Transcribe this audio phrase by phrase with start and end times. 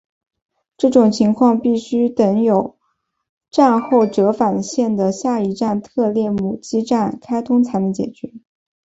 [0.77, 2.79] 这种情况必须等有
[3.51, 8.33] 站后折返线的下一站特列姆基站开通才能解决。